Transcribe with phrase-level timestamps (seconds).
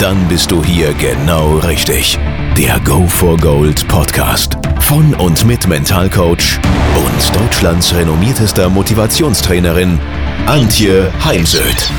[0.00, 2.16] Dann bist du hier genau richtig.
[2.56, 6.60] Der Go for Gold Podcast von und mit Mentalcoach
[6.94, 9.98] und Deutschlands renommiertester Motivationstrainerin
[10.46, 11.90] Antje Heimsöth.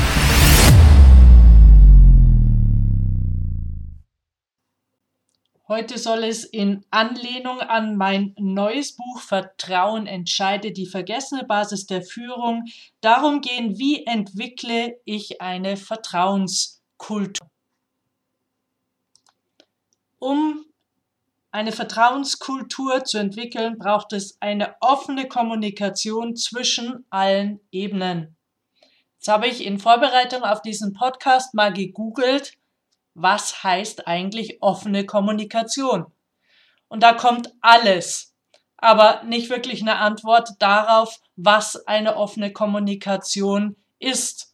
[5.68, 12.00] Heute soll es in Anlehnung an mein neues Buch Vertrauen entscheide die vergessene Basis der
[12.00, 12.64] Führung
[13.02, 17.49] darum gehen, wie entwickle ich eine Vertrauenskultur.
[20.20, 20.66] Um
[21.50, 28.36] eine Vertrauenskultur zu entwickeln, braucht es eine offene Kommunikation zwischen allen Ebenen.
[29.16, 32.52] Jetzt habe ich in Vorbereitung auf diesen Podcast mal gegoogelt,
[33.14, 36.06] was heißt eigentlich offene Kommunikation?
[36.88, 38.34] Und da kommt alles,
[38.76, 44.49] aber nicht wirklich eine Antwort darauf, was eine offene Kommunikation ist.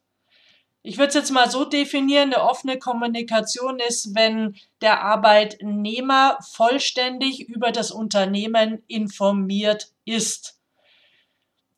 [0.87, 7.49] Ich würde es jetzt mal so definieren, eine offene Kommunikation ist, wenn der Arbeitnehmer vollständig
[7.49, 10.61] über das Unternehmen informiert ist.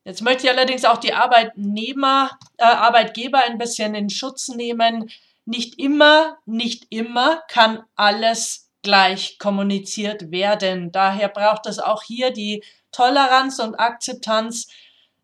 [0.04, 5.10] Jetzt möchte ich allerdings auch die Arbeitnehmer, äh, Arbeitgeber ein bisschen in Schutz nehmen.
[5.46, 10.92] Nicht immer, nicht immer kann alles gleich kommuniziert werden.
[10.92, 14.68] Daher braucht es auch hier die Toleranz und Akzeptanz,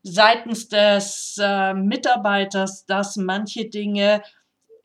[0.05, 4.23] seitens des äh, Mitarbeiters, dass manche Dinge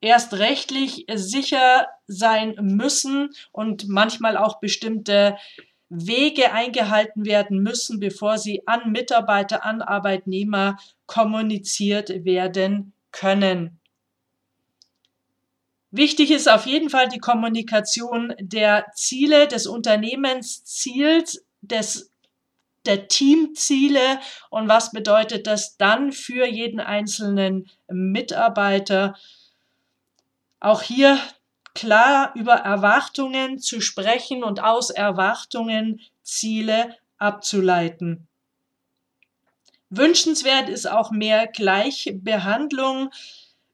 [0.02, 5.38] erst rechtlich sicher sein müssen und manchmal auch bestimmte
[5.89, 13.80] Wege eingehalten werden müssen, bevor sie an Mitarbeiter, an Arbeitnehmer kommuniziert werden können.
[15.92, 22.08] Wichtig ist auf jeden Fall die Kommunikation der Ziele, des Unternehmensziels, des
[22.86, 24.20] der Teamziele
[24.50, 29.16] und was bedeutet das dann für jeden einzelnen Mitarbeiter.
[30.60, 31.20] Auch hier
[31.73, 38.28] klar über Erwartungen zu sprechen und aus Erwartungen Ziele abzuleiten.
[39.89, 43.10] Wünschenswert ist auch mehr Gleichbehandlung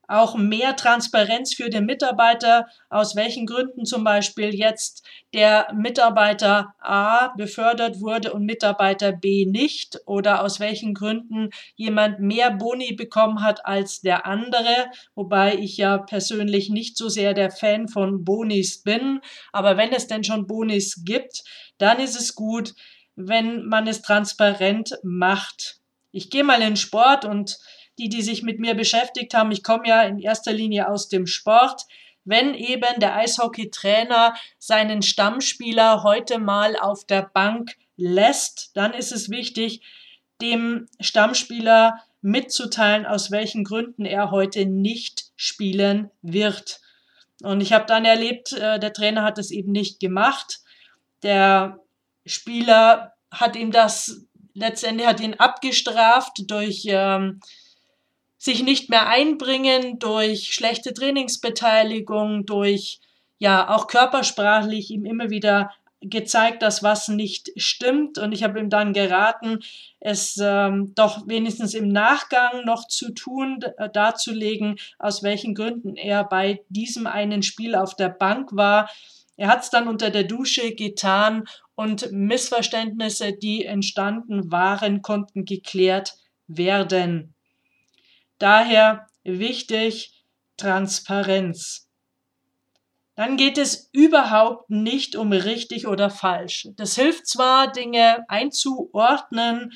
[0.07, 7.29] auch mehr Transparenz für den Mitarbeiter, aus welchen Gründen zum Beispiel jetzt der Mitarbeiter A
[7.35, 13.65] befördert wurde und Mitarbeiter B nicht oder aus welchen Gründen jemand mehr Boni bekommen hat
[13.65, 19.19] als der andere, wobei ich ja persönlich nicht so sehr der Fan von Bonis bin,
[19.51, 21.43] aber wenn es denn schon Bonis gibt,
[21.77, 22.73] dann ist es gut,
[23.15, 25.79] wenn man es transparent macht.
[26.11, 27.57] Ich gehe mal in Sport und
[27.97, 31.27] die, die sich mit mir beschäftigt haben, ich komme ja in erster Linie aus dem
[31.27, 31.83] Sport,
[32.23, 39.29] wenn eben der Eishockeytrainer seinen Stammspieler heute mal auf der Bank lässt, dann ist es
[39.29, 39.81] wichtig,
[40.41, 46.81] dem Stammspieler mitzuteilen, aus welchen Gründen er heute nicht spielen wird.
[47.43, 50.61] Und ich habe dann erlebt, äh, der Trainer hat es eben nicht gemacht.
[51.21, 51.79] Der
[52.25, 54.25] Spieler hat ihm das
[54.55, 57.39] letztendlich hat ihn abgestraft durch ähm,
[58.37, 62.99] sich nicht mehr einbringen durch schlechte Trainingsbeteiligung, durch
[63.37, 68.17] ja auch körpersprachlich ihm immer wieder gezeigt, dass was nicht stimmt.
[68.17, 69.59] Und ich habe ihm dann geraten,
[69.99, 76.23] es ähm, doch wenigstens im Nachgang noch zu tun, äh, darzulegen, aus welchen Gründen er
[76.23, 78.89] bei diesem einen Spiel auf der Bank war.
[79.37, 86.13] Er hat es dann unter der Dusche getan und Missverständnisse, die entstanden waren, konnten geklärt
[86.47, 87.34] werden.
[88.39, 90.23] Daher wichtig
[90.57, 91.87] Transparenz.
[93.15, 96.67] Dann geht es überhaupt nicht um richtig oder falsch.
[96.75, 99.71] Das hilft zwar, Dinge einzuordnen,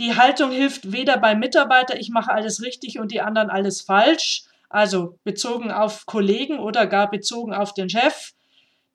[0.00, 4.44] die Haltung hilft weder beim Mitarbeiter, ich mache alles richtig und die anderen alles falsch,
[4.70, 8.32] also bezogen auf Kollegen oder gar bezogen auf den Chef.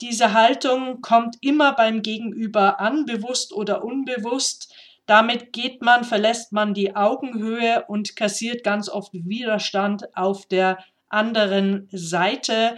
[0.02, 4.74] Diese Haltung kommt immer beim Gegenüber an, bewusst oder unbewusst.
[5.06, 10.80] Damit geht man, verlässt man die Augenhöhe und kassiert ganz oft Widerstand auf der
[11.10, 12.78] anderen Seite,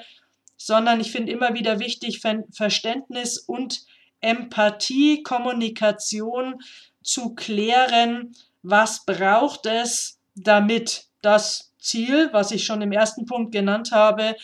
[0.58, 2.22] sondern ich finde immer wieder wichtig,
[2.52, 3.86] Verständnis und
[4.20, 6.60] Empathie, Kommunikation
[7.02, 8.36] zu klären.
[8.64, 14.36] Was braucht es, damit das Ziel, was ich schon im ersten Punkt genannt habe,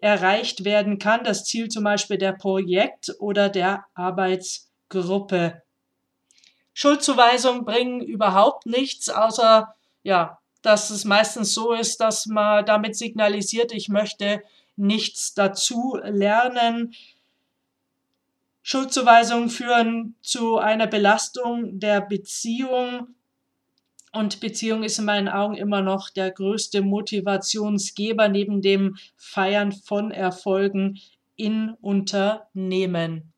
[0.00, 1.24] erreicht werden kann?
[1.24, 5.62] Das Ziel zum Beispiel der Projekt- oder der Arbeitsgruppe.
[6.74, 13.72] Schuldzuweisungen bringen überhaupt nichts, außer ja, dass es meistens so ist, dass man damit signalisiert,
[13.72, 14.42] ich möchte
[14.76, 16.94] nichts dazu lernen.
[18.62, 23.14] Schuldzuweisungen führen zu einer Belastung der Beziehung
[24.12, 30.10] und Beziehung ist in meinen Augen immer noch der größte Motivationsgeber neben dem Feiern von
[30.10, 31.00] Erfolgen
[31.34, 33.31] in Unternehmen.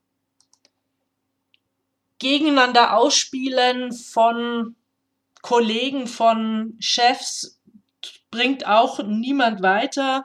[2.19, 4.77] Gegeneinander ausspielen von
[5.43, 7.61] Kollegen, von Chefs
[8.31, 10.25] bringt auch niemand weiter.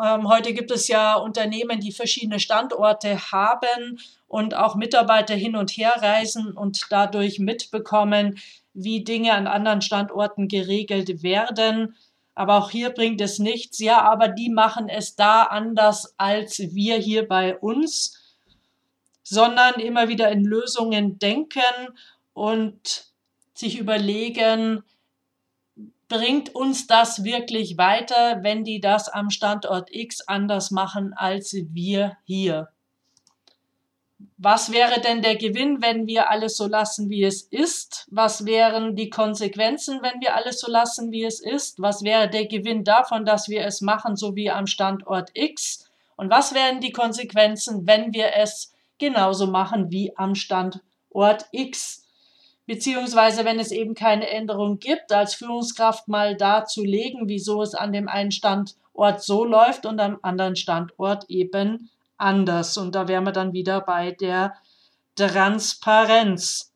[0.00, 3.98] Ähm, heute gibt es ja Unternehmen, die verschiedene Standorte haben
[4.28, 8.38] und auch Mitarbeiter hin und her reisen und dadurch mitbekommen,
[8.74, 11.96] wie Dinge an anderen Standorten geregelt werden.
[12.34, 13.78] Aber auch hier bringt es nichts.
[13.78, 18.25] Ja, aber die machen es da anders als wir hier bei uns,
[19.28, 21.88] sondern immer wieder in Lösungen denken
[22.32, 23.06] und
[23.54, 24.84] sich überlegen,
[26.06, 32.16] bringt uns das wirklich weiter, wenn die das am Standort X anders machen als wir
[32.24, 32.68] hier?
[34.38, 38.06] Was wäre denn der Gewinn, wenn wir alles so lassen, wie es ist?
[38.12, 41.80] Was wären die Konsequenzen, wenn wir alles so lassen, wie es ist?
[41.80, 45.90] Was wäre der Gewinn davon, dass wir es machen, so wie am Standort X?
[46.14, 52.06] Und was wären die Konsequenzen, wenn wir es genauso machen wie am Standort X?
[52.66, 58.08] beziehungsweise wenn es eben keine Änderung gibt, als Führungskraft mal darzulegen, wieso es an dem
[58.08, 62.76] einen Standort so läuft und am anderen Standort eben anders.
[62.76, 64.54] Und da wären wir dann wieder bei der
[65.14, 66.72] Transparenz.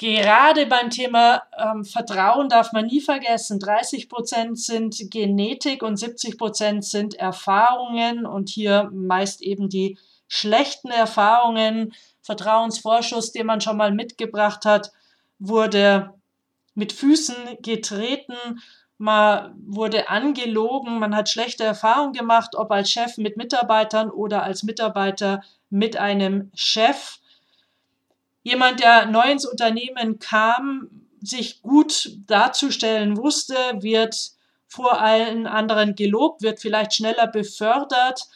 [0.00, 6.38] Gerade beim Thema ähm, Vertrauen darf man nie vergessen, 30 Prozent sind Genetik und 70
[6.38, 11.92] Prozent sind Erfahrungen und hier meist eben die schlechten Erfahrungen
[12.22, 14.90] Vertrauensvorschuss, den man schon mal mitgebracht hat,
[15.38, 16.14] wurde
[16.72, 18.36] mit Füßen getreten,
[18.96, 24.62] man wurde angelogen, man hat schlechte Erfahrungen gemacht, ob als Chef mit Mitarbeitern oder als
[24.62, 27.19] Mitarbeiter mit einem Chef.
[28.42, 30.88] Jemand, der neu ins Unternehmen kam,
[31.20, 34.32] sich gut darzustellen wusste, wird
[34.66, 38.28] vor allen anderen gelobt, wird vielleicht schneller befördert,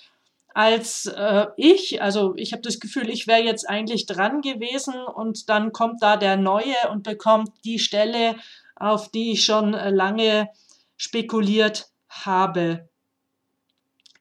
[0.52, 2.02] als äh, ich.
[2.02, 6.16] Also ich habe das Gefühl, ich wäre jetzt eigentlich dran gewesen und dann kommt da
[6.16, 8.36] der Neue und bekommt die Stelle,
[8.76, 10.48] auf die ich schon äh, lange
[10.96, 12.88] spekuliert habe.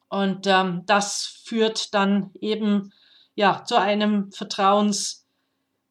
[0.09, 2.93] Und ähm, das führt dann eben
[3.35, 4.31] ja zu einem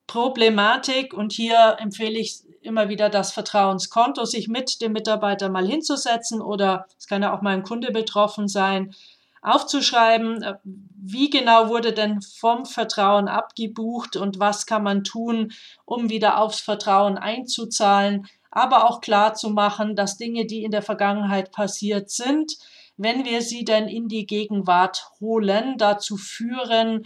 [0.07, 1.15] Vertrauensproblematik.
[1.15, 6.87] Und hier empfehle ich immer wieder das Vertrauenskonto, sich mit dem Mitarbeiter mal hinzusetzen oder
[6.99, 8.95] es kann ja auch mal ein Kunde betroffen sein,
[9.43, 15.53] aufzuschreiben, äh, wie genau wurde denn vom Vertrauen abgebucht und was kann man tun,
[15.85, 20.83] um wieder aufs Vertrauen einzuzahlen, aber auch klar zu machen, dass Dinge, die in der
[20.83, 22.53] Vergangenheit passiert sind,
[22.97, 27.05] wenn wir sie denn in die Gegenwart holen, dazu führen,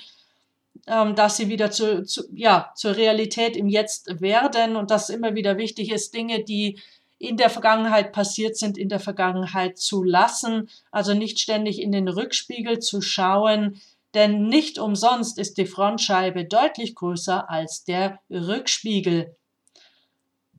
[0.87, 5.59] dass sie wieder zu, zu, ja, zur Realität im Jetzt werden und dass immer wieder
[5.59, 6.81] wichtig ist, Dinge, die
[7.19, 12.09] in der Vergangenheit passiert sind, in der Vergangenheit zu lassen, also nicht ständig in den
[12.09, 13.81] Rückspiegel zu schauen,
[14.15, 19.35] denn nicht umsonst ist die Frontscheibe deutlich größer als der Rückspiegel,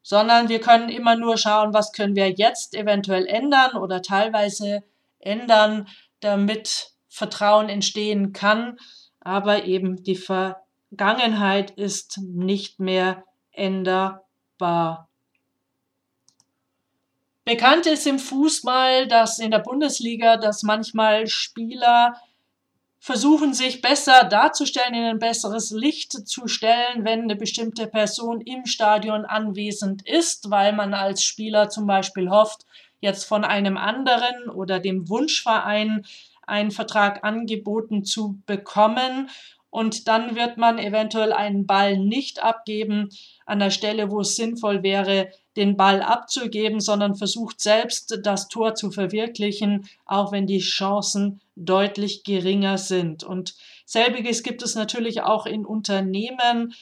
[0.04, 4.84] sondern wir können immer nur schauen, was können wir jetzt eventuell ändern oder teilweise
[5.20, 5.88] ändern,
[6.20, 8.78] damit Vertrauen entstehen kann,
[9.20, 15.08] aber eben die Vergangenheit ist nicht mehr änderbar.
[17.46, 22.20] Bekannt ist im Fußball, dass in der Bundesliga, dass manchmal Spieler
[23.00, 28.66] versuchen, sich besser darzustellen, in ein besseres Licht zu stellen, wenn eine bestimmte Person im
[28.66, 32.66] Stadion anwesend ist, weil man als Spieler zum Beispiel hofft,
[33.00, 36.06] jetzt von einem anderen oder dem Wunschverein
[36.48, 39.30] einen Vertrag angeboten zu bekommen.
[39.70, 43.10] Und dann wird man eventuell einen Ball nicht abgeben
[43.46, 48.76] an der Stelle, wo es sinnvoll wäre, den Ball abzugeben, sondern versucht selbst das Tor
[48.76, 53.24] zu verwirklichen, auch wenn die Chancen deutlich geringer sind.
[53.24, 56.74] Und selbiges gibt es natürlich auch in Unternehmen,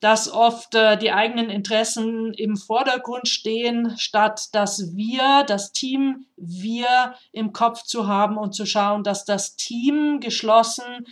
[0.00, 7.14] dass oft äh, die eigenen Interessen im Vordergrund stehen, statt dass wir, das Team, wir
[7.32, 11.06] im Kopf zu haben und zu schauen, dass das Team geschlossen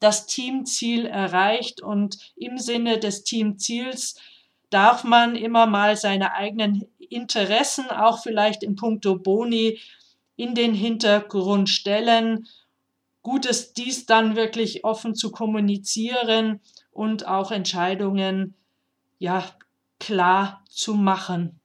[0.00, 1.82] das Teamziel erreicht.
[1.82, 4.16] Und im Sinne des Teamziels
[4.70, 9.78] darf man immer mal seine eigenen Interessen, auch vielleicht in puncto Boni,
[10.36, 12.46] in den Hintergrund stellen.
[13.22, 16.60] Gut ist, dies dann wirklich offen zu kommunizieren
[16.90, 18.54] und auch Entscheidungen
[19.18, 19.44] ja
[19.98, 21.60] klar zu machen.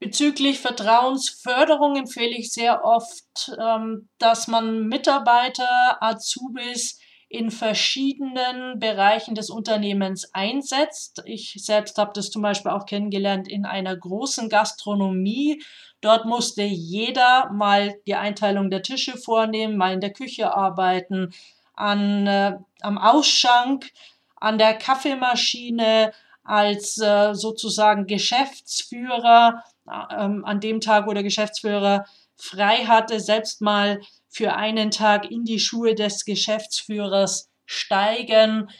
[0.00, 9.50] Bezüglich Vertrauensförderung empfehle ich sehr oft, ähm, dass man Mitarbeiter, Azubis in verschiedenen Bereichen des
[9.50, 11.22] Unternehmens einsetzt.
[11.26, 15.62] Ich selbst habe das zum Beispiel auch kennengelernt in einer großen Gastronomie.
[16.00, 21.32] Dort musste jeder mal die Einteilung der Tische vornehmen, mal in der Küche arbeiten,
[21.80, 23.90] an, äh, am Ausschank,
[24.36, 26.12] an der Kaffeemaschine,
[26.44, 29.62] als äh, sozusagen Geschäftsführer
[30.10, 32.06] ähm, an dem Tag, wo der Geschäftsführer
[32.36, 38.70] frei hatte, selbst mal für einen Tag in die Schuhe des Geschäftsführers steigen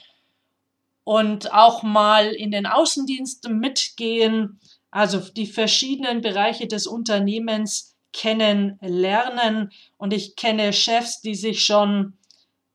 [1.04, 9.70] und auch mal in den Außendienst mitgehen, also die verschiedenen Bereiche des Unternehmens kennenlernen.
[9.96, 12.14] Und ich kenne Chefs, die sich schon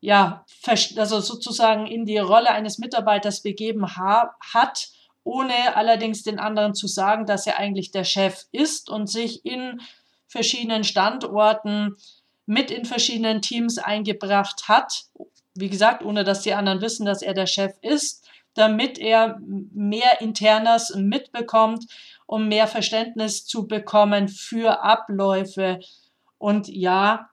[0.05, 0.45] ja,
[0.97, 4.89] also sozusagen in die Rolle eines Mitarbeiters begeben ha hat,
[5.23, 9.81] ohne allerdings den anderen zu sagen, dass er eigentlich der Chef ist und sich in
[10.27, 11.95] verschiedenen Standorten
[12.45, 15.05] mit in verschiedenen Teams eingebracht hat.
[15.55, 20.21] Wie gesagt, ohne dass die anderen wissen, dass er der Chef ist, damit er mehr
[20.21, 21.85] Internas mitbekommt,
[22.27, 25.79] um mehr Verständnis zu bekommen für Abläufe.
[26.37, 27.31] Und ja,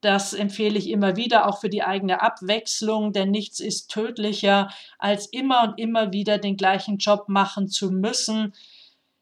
[0.00, 5.26] das empfehle ich immer wieder, auch für die eigene Abwechslung, denn nichts ist tödlicher, als
[5.26, 8.54] immer und immer wieder den gleichen Job machen zu müssen.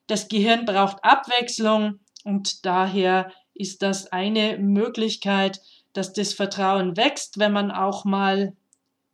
[0.06, 5.60] Das Gehirn braucht Abwechslung und daher ist das eine Möglichkeit,
[5.92, 8.54] dass das Vertrauen wächst, wenn man auch mal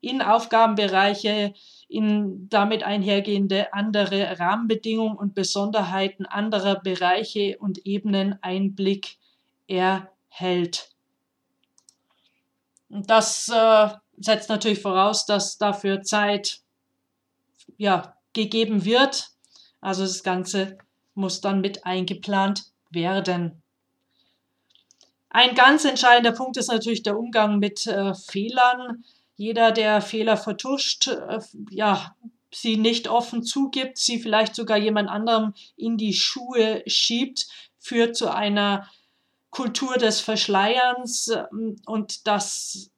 [0.01, 1.55] in Aufgabenbereiche,
[1.89, 9.17] in damit einhergehende andere Rahmenbedingungen und Besonderheiten anderer Bereiche und Ebenen Einblick
[9.67, 10.94] erhält.
[12.95, 16.61] Und das äh, setzt natürlich voraus, dass dafür Zeit
[17.77, 19.31] ja, gegeben wird.
[19.81, 20.79] Also das Ganze
[21.15, 23.61] muss dann mit eingeplant werden.
[25.29, 29.03] Ein ganz entscheidender Punkt ist natürlich der Umgang mit äh, Fehlern.
[29.35, 32.15] Jeder, der Fehler vertuscht, äh, ja,
[32.53, 37.49] sie nicht offen zugibt, sie vielleicht sogar jemand anderem in die Schuhe schiebt,
[37.81, 38.89] führt zu einer
[39.55, 42.91] Kultur des Verschleierns ähm, und das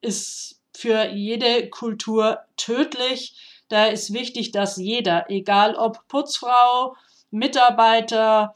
[0.00, 3.36] ist für jede Kultur tödlich.
[3.68, 6.94] Da ist wichtig, dass jeder, egal ob Putzfrau,
[7.30, 8.54] Mitarbeiter,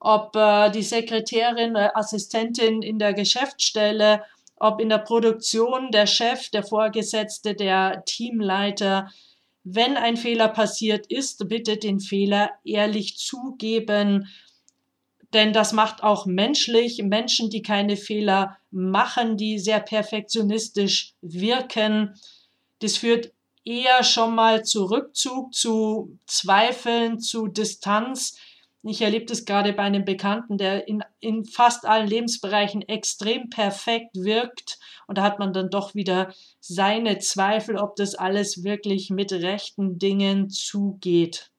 [0.00, 4.24] ob äh, die Sekretärin, äh, Assistentin in der Geschäftsstelle,
[4.56, 9.10] ob in der Produktion der Chef, der Vorgesetzte, der Teamleiter,
[9.62, 14.26] wenn ein Fehler passiert ist, bitte den Fehler ehrlich zugeben,
[15.32, 22.14] denn das macht auch menschlich Menschen, die keine Fehler machen, die sehr perfektionistisch wirken.
[22.80, 23.32] Das führt
[23.64, 28.36] eher schon mal zu Rückzug, zu Zweifeln, zu Distanz,
[28.82, 34.16] ich erlebe das gerade bei einem Bekannten, der in, in fast allen Lebensbereichen extrem perfekt
[34.16, 34.78] wirkt.
[35.06, 39.98] Und da hat man dann doch wieder seine Zweifel, ob das alles wirklich mit rechten
[39.98, 41.49] Dingen zugeht.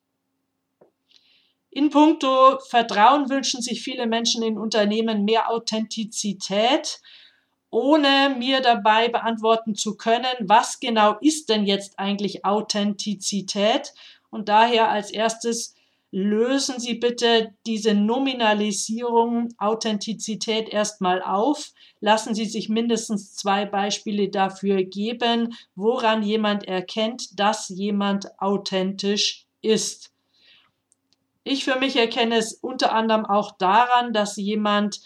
[1.74, 7.00] In puncto Vertrauen wünschen sich viele Menschen in Unternehmen mehr Authentizität,
[7.70, 13.94] ohne mir dabei beantworten zu können, was genau ist denn jetzt eigentlich Authentizität?
[14.30, 15.74] Und daher als erstes
[16.12, 21.72] lösen Sie bitte diese Nominalisierung, Authentizität erstmal auf.
[22.02, 30.12] Lassen Sie sich mindestens zwei Beispiele dafür geben, woran jemand erkennt, dass jemand authentisch ist.
[31.44, 35.00] Ich für mich erkenne es unter anderem auch daran, dass jemand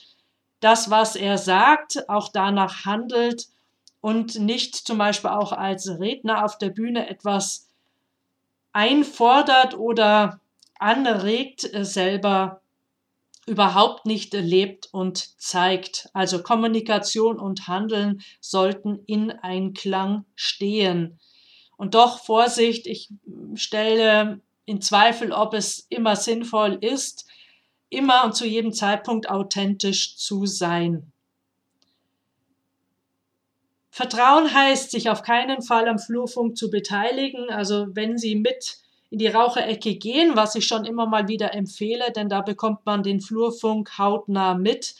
[0.59, 3.47] das, was er sagt, auch danach handelt
[4.01, 7.69] und nicht zum Beispiel auch als Redner auf der Bühne etwas
[8.73, 10.41] einfordert oder
[10.79, 12.61] anregt, äh, selber
[13.45, 16.09] überhaupt nicht lebt und zeigt.
[16.13, 21.19] Also Kommunikation und Handeln sollten in Einklang stehen.
[21.77, 23.09] Und doch Vorsicht, ich
[23.53, 27.25] stelle in Zweifel, ob es immer sinnvoll ist,
[27.89, 31.11] immer und zu jedem Zeitpunkt authentisch zu sein.
[33.95, 37.49] Vertrauen heißt, sich auf keinen Fall am Flurfunk zu beteiligen.
[37.49, 38.79] Also wenn Sie mit
[39.09, 43.03] in die Raucherecke gehen, was ich schon immer mal wieder empfehle, denn da bekommt man
[43.03, 44.95] den Flurfunk hautnah mit.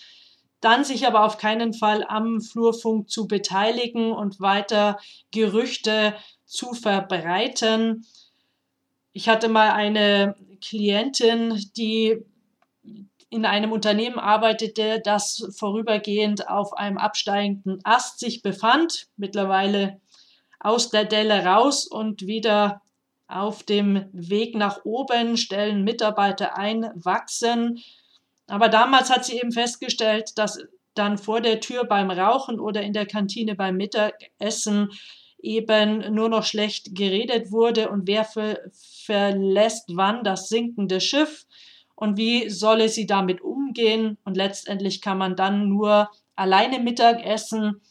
[0.61, 4.97] Dann sich aber auf keinen Fall am Flurfunk zu beteiligen und weiter
[5.31, 8.05] Gerüchte zu verbreiten.
[9.17, 12.17] Ich hatte mal eine Klientin, die
[13.29, 20.01] in einem Unternehmen arbeitete, das vorübergehend auf einem absteigenden Ast sich befand, mittlerweile
[20.59, 22.81] aus der Delle raus und wieder
[23.29, 27.81] auf dem Weg nach oben, stellen Mitarbeiter ein, wachsen.
[28.47, 30.59] Aber damals hat sie eben festgestellt, dass
[30.93, 34.89] dann vor der Tür beim Rauchen oder in der Kantine beim Mittagessen
[35.45, 38.59] eben nur noch schlecht geredet wurde und wer ver
[39.05, 41.45] verlässt wann das sinkende Schiff
[41.95, 44.17] und wie solle sie damit umgehen.
[44.25, 47.81] Und letztendlich kann man dann nur alleine Mittagessen,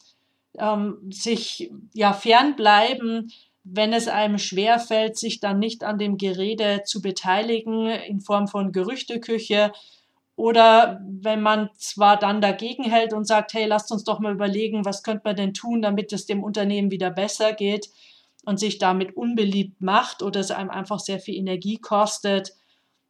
[0.57, 3.31] ähm, sich ja fernbleiben,
[3.63, 8.71] wenn es einem schwerfällt, sich dann nicht an dem Gerede zu beteiligen in Form von
[8.71, 9.71] Gerüchteküche.
[10.35, 14.85] Oder wenn man zwar dann dagegen hält und sagt, hey, lasst uns doch mal überlegen,
[14.85, 17.89] was könnte man denn tun, damit es dem Unternehmen wieder besser geht
[18.45, 22.53] und sich damit unbeliebt macht oder es einem einfach sehr viel Energie kostet,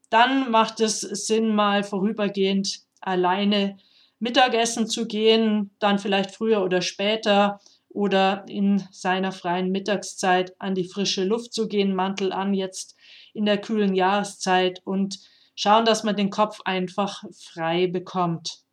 [0.09, 3.77] dann macht es Sinn, mal vorübergehend alleine
[4.19, 10.87] Mittagessen zu gehen, dann vielleicht früher oder später oder in seiner freien Mittagszeit an die
[10.87, 12.95] frische Luft zu gehen, Mantel an jetzt
[13.33, 15.19] in der kühlen Jahreszeit und
[15.55, 18.64] schauen, dass man den Kopf einfach frei bekommt.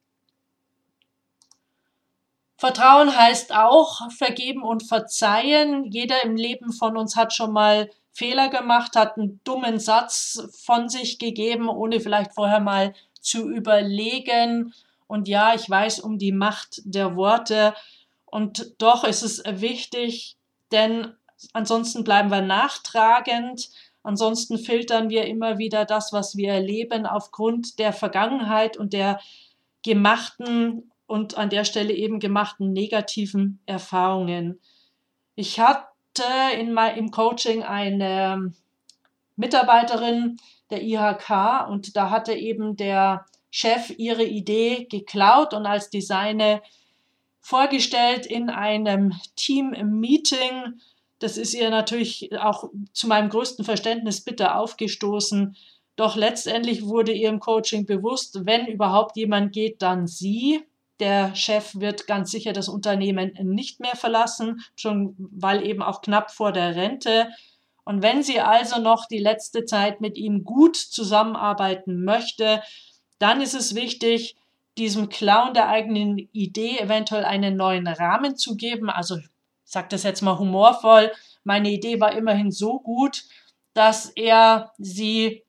[2.63, 5.91] Vertrauen heißt auch vergeben und verzeihen.
[5.91, 10.89] Jeder im Leben von uns hat schon mal Fehler gemacht, hat einen dummen Satz von
[10.89, 14.73] sich gegeben, ohne vielleicht vorher mal zu überlegen.
[15.09, 17.75] Und ja, ich weiß um die Macht der Worte.
[18.27, 20.37] Und doch ist es wichtig,
[20.71, 21.13] denn
[21.53, 23.71] ansonsten bleiben wir nachtragend.
[24.05, 29.19] Ansonsten filtern wir immer wieder das, was wir erleben, aufgrund der Vergangenheit und der
[29.83, 34.61] gemachten und an der Stelle eben gemachten negativen Erfahrungen.
[35.35, 36.23] Ich hatte
[36.59, 38.53] in mein, im Coaching eine
[39.37, 40.37] Mitarbeiterin
[40.71, 46.63] der IHK und da hatte eben der Chef ihre Idee geklaut und als Designer
[47.41, 50.81] vorgestellt in einem Team-Meeting.
[51.19, 55.57] Das ist ihr natürlich auch zu meinem größten Verständnis bitter aufgestoßen.
[55.97, 60.65] Doch letztendlich wurde ihr im Coaching bewusst, wenn überhaupt jemand geht, dann sie.
[61.03, 66.31] Der Chef wird ganz sicher das Unternehmen nicht mehr verlassen, schon weil eben auch knapp
[66.31, 67.27] vor der Rente.
[67.85, 72.63] Und wenn sie also noch die letzte Zeit mit ihm gut zusammenarbeiten möchte,
[73.19, 74.37] dann ist es wichtig,
[74.79, 78.89] diesem Clown der eigenen Idee eventuell einen neuen Rahmen zu geben.
[78.89, 79.29] Also ich
[79.65, 81.11] sage das jetzt mal humorvoll.
[81.43, 83.25] Meine Idee war immerhin so gut,
[83.75, 85.43] dass er sie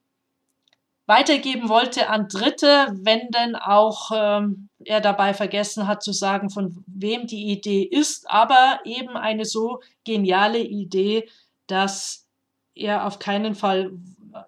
[1.06, 6.82] weitergeben wollte an Dritte, wenn denn auch ähm, er dabei vergessen hat zu sagen, von
[6.86, 11.28] wem die Idee ist, aber eben eine so geniale Idee,
[11.66, 12.26] dass
[12.74, 13.92] er auf keinen Fall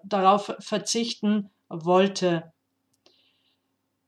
[0.03, 2.51] darauf verzichten wollte.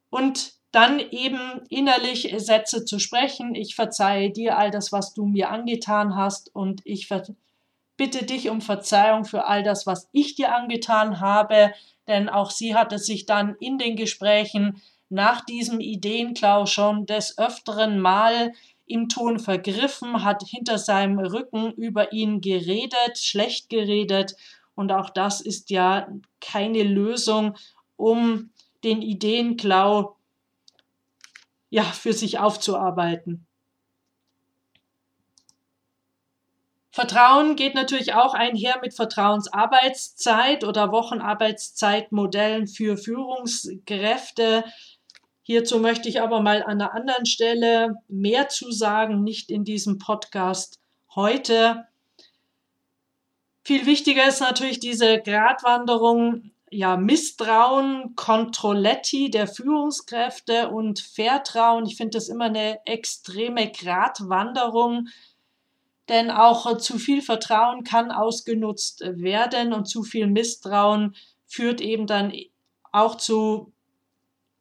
[0.10, 5.50] Und dann eben innerlich Sätze zu sprechen, ich verzeihe dir all das, was du mir
[5.50, 7.10] angetan hast und ich
[7.98, 11.74] bitte dich um Verzeihung für all das, was ich dir angetan habe,
[12.10, 18.00] denn auch sie hatte sich dann in den Gesprächen nach diesem Ideenklau schon des öfteren
[18.00, 18.52] Mal
[18.86, 24.36] im Ton vergriffen, hat hinter seinem Rücken über ihn geredet, schlecht geredet
[24.76, 26.08] und auch das ist ja
[26.42, 27.56] keine Lösung,
[27.96, 28.52] um
[28.84, 30.16] den Ideenklau
[31.70, 33.46] ja für sich aufzuarbeiten.
[37.00, 44.66] Vertrauen geht natürlich auch einher mit Vertrauensarbeitszeit oder Wochenarbeitszeitmodellen für Führungskräfte.
[45.42, 49.98] Hierzu möchte ich aber mal an einer anderen Stelle mehr zu sagen, nicht in diesem
[49.98, 50.82] Podcast
[51.16, 51.88] heute.
[53.64, 61.86] Viel wichtiger ist natürlich diese Gratwanderung, ja, Misstrauen, Kontrolletti der Führungskräfte und Vertrauen.
[61.86, 65.08] Ich finde das immer eine extreme Gratwanderung
[66.10, 71.16] denn auch äh, zu viel Vertrauen kann ausgenutzt werden und zu viel Misstrauen
[71.48, 72.34] führt eben dann
[72.92, 73.72] auch zu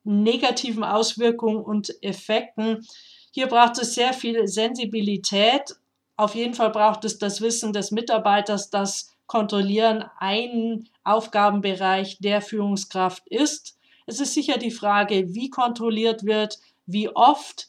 [0.04, 2.86] negativen Auswirkungen und Effekten.
[3.32, 5.76] Hier braucht es sehr viel Sensibilität.
[6.16, 13.28] Auf jeden Fall braucht es das Wissen des Mitarbeiters, dass Kontrollieren ein Aufgabenbereich der Führungskraft
[13.28, 13.78] ist.
[14.06, 17.68] Es ist sicher die Frage, wie kontrolliert wird, wie oft,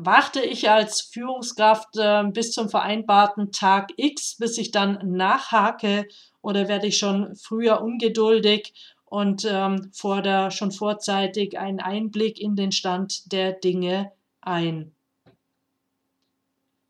[0.00, 6.06] warte ich als Führungskraft äh, bis zum vereinbarten Tag X, bis ich dann nachhake
[6.40, 8.72] oder werde ich schon früher ungeduldig
[9.04, 14.92] und ähm, fordere schon vorzeitig einen Einblick in den Stand der Dinge ein.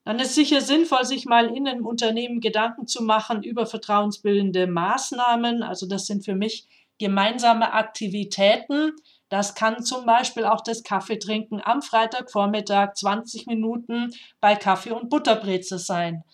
[0.05, 5.63] Dann ist sicher sinnvoll, sich mal in einem Unternehmen Gedanken zu machen über vertrauensbildende Maßnahmen.
[5.63, 6.67] Also das sind für mich
[6.99, 8.93] gemeinsame Aktivitäten,
[9.29, 15.79] Das kann zum Beispiel auch das Kaffeetrinken am Freitagvormittag 20 Minuten bei Kaffee und Butterbrezel
[15.79, 16.25] sein.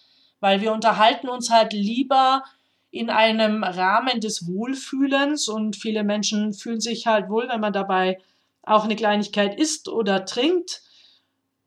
[0.40, 2.44] Weil wir unterhalten uns halt lieber
[2.90, 8.20] in einem Rahmen des Wohlfühlens und viele Menschen fühlen sich halt wohl, wenn man dabei
[8.62, 10.82] auch eine Kleinigkeit isst oder trinkt,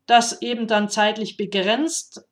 [0.06, 2.24] das eben dann zeitlich begrenzt.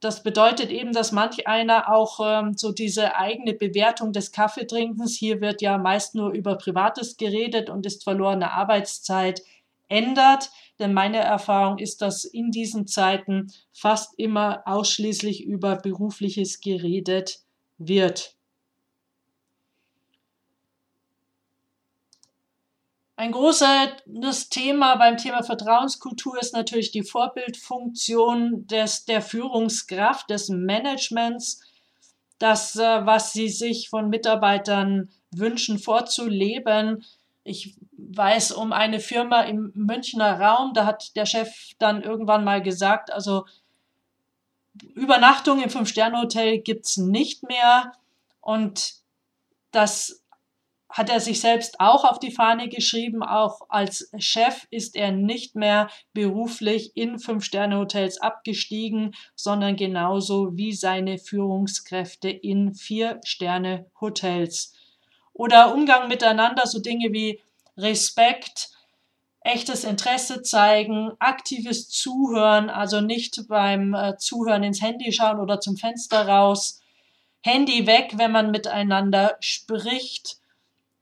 [0.00, 5.42] Das bedeutet eben, dass manch einer auch ähm, so diese eigene Bewertung des Kaffeetrinkens, hier
[5.42, 9.42] wird ja meist nur über Privates geredet und ist verlorene Arbeitszeit,
[9.88, 10.50] ändert.
[10.78, 17.40] Denn meine Erfahrung ist, dass in diesen Zeiten fast immer ausschließlich über Berufliches geredet
[17.76, 18.36] wird.
[23.20, 31.60] Ein großes Thema beim Thema Vertrauenskultur ist natürlich die Vorbildfunktion des, der Führungskraft, des Managements,
[32.38, 37.04] das, äh, was sie sich von Mitarbeitern wünschen, vorzuleben.
[37.44, 42.62] Ich weiß um eine Firma im Münchner Raum, da hat der Chef dann irgendwann mal
[42.62, 43.44] gesagt, also
[44.94, 47.92] Übernachtung im Fünf-Sterne-Hotel gibt es nicht mehr.
[48.40, 48.94] Und
[49.72, 50.19] das
[50.90, 53.22] hat er sich selbst auch auf die Fahne geschrieben.
[53.22, 61.18] Auch als Chef ist er nicht mehr beruflich in Fünf-Sterne-Hotels abgestiegen, sondern genauso wie seine
[61.18, 64.74] Führungskräfte in Vier-Sterne-Hotels.
[65.32, 67.40] Oder Umgang miteinander, so Dinge wie
[67.76, 68.70] Respekt,
[69.42, 75.76] echtes Interesse zeigen, aktives Zuhören, also nicht beim äh, Zuhören ins Handy schauen oder zum
[75.76, 76.80] Fenster raus,
[77.42, 80.39] Handy weg, wenn man miteinander spricht,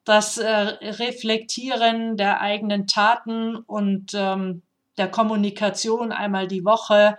[0.08, 4.62] das äh, Reflektieren der eigenen Taten und ähm,
[4.96, 7.16] der Kommunikation einmal die Woche,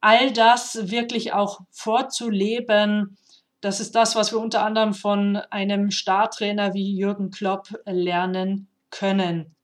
[0.00, 3.16] all das wirklich auch vorzuleben,
[3.60, 9.54] das ist das, was wir unter anderem von einem Startrainer wie Jürgen Klopp lernen können.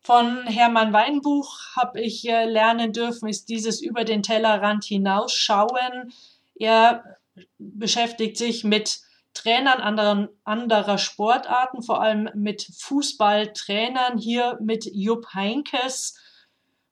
[0.00, 6.12] Von Hermann Weinbuch habe ich äh, lernen dürfen, ist dieses über den Tellerrand hinausschauen.
[6.54, 7.18] Er
[7.58, 9.00] beschäftigt sich mit
[9.34, 16.18] Trainern anderen, anderer Sportarten, vor allem mit Fußballtrainern, hier mit Jupp Heinkes,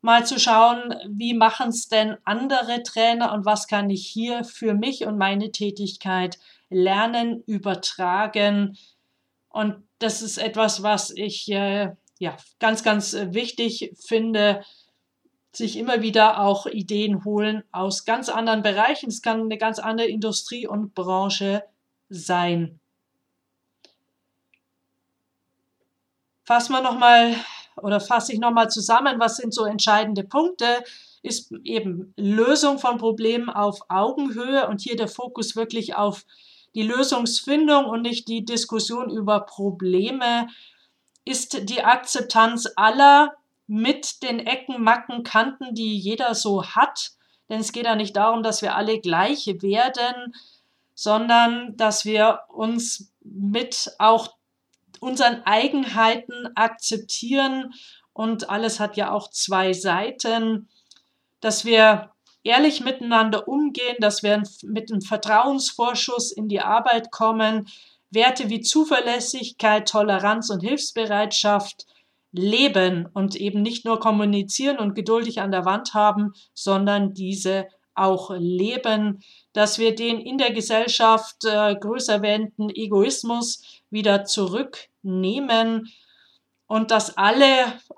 [0.03, 4.75] mal zu schauen, wie machen es denn andere Trainer und was kann ich hier für
[4.75, 8.77] mich und meine Tätigkeit lernen, übertragen.
[9.49, 14.63] Und das ist etwas, was ich äh, ja, ganz, ganz wichtig finde,
[15.57, 19.09] sich immer wieder auch Ideen holen aus ganz anderen Bereichen.
[19.09, 21.63] Es kann eine ganz andere Industrie und Branche
[22.09, 22.81] sein.
[26.45, 27.37] Fassen wir nochmal
[27.77, 30.85] oder fasse ich nochmal zusammen, was sind so entscheidende Punkte?
[31.23, 36.27] Ist eben Lösung von Problemen auf Augenhöhe und hier der Fokus wirklich auf
[36.75, 40.49] die Lösungsfindung und nicht die Diskussion über Probleme.
[41.25, 43.35] Ist die Akzeptanz aller
[43.67, 47.13] mit den Ecken, Macken, Kanten, die jeder so hat.
[47.49, 50.35] Denn es geht ja nicht darum, dass wir alle gleich werden,
[50.95, 54.35] sondern dass wir uns mit auch
[55.01, 57.75] unseren Eigenheiten akzeptieren.
[58.13, 60.69] Und alles hat ja auch zwei Seiten,
[61.41, 62.11] dass wir
[62.45, 67.69] ehrlich miteinander umgehen, dass wir mit einem Vertrauensvorschuss in die Arbeit kommen,
[68.11, 71.87] Werte wie Zuverlässigkeit, Toleranz und Hilfsbereitschaft
[72.35, 78.31] leben und eben nicht nur kommunizieren und geduldig an der Wand haben, sondern diese auch
[78.37, 85.89] leben, dass wir den in der Gesellschaft äh, größer werdenden Egoismus wieder zurücknehmen
[86.67, 87.47] und dass alle,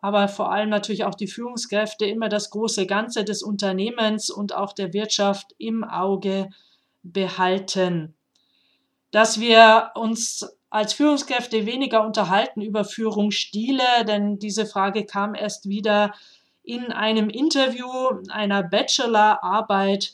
[0.03, 4.75] aber vor allem natürlich auch die Führungskräfte immer das große Ganze des Unternehmens und auch
[4.75, 6.51] der Wirtschaft im Auge
[7.03, 8.15] behalten.
[9.13, 10.47] Dass wir uns
[10.77, 16.13] als Führungskräfte weniger unterhalten über Führungsstile, denn diese Frage kam erst wieder
[16.63, 17.89] in einem Interview
[18.29, 20.13] einer Bachelorarbeit.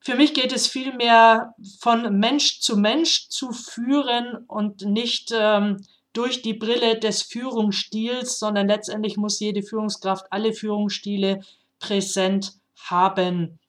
[0.00, 6.42] Für mich geht es vielmehr von Mensch zu Mensch zu führen und nicht ähm, durch
[6.42, 11.40] die Brille des Führungsstils, sondern letztendlich muss jede Führungskraft alle Führungsstile
[11.78, 13.60] präsent haben,